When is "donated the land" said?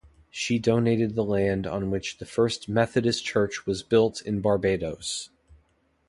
0.57-1.67